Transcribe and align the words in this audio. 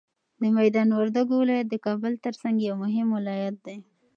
د 0.41 0.43
میدان 0.57 0.89
وردګو 0.93 1.33
ولایت 1.41 1.67
د 1.69 1.75
کابل 1.85 2.13
تر 2.25 2.33
څنګ 2.41 2.57
یو 2.67 2.75
مهم 2.83 3.07
ولایت 3.17 3.55
دی. 3.65 3.77